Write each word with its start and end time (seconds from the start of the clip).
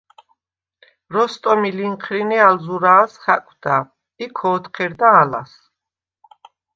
როსტომი 1.15 1.69
ლინჴრინე 1.77 2.37
ალ 2.47 2.55
ზურა̄ლს 2.65 3.13
ხა̈კვდა 3.23 3.75
ი 4.23 4.25
ქო̄თჴერდა 4.37 5.09
ალას. 5.21 5.51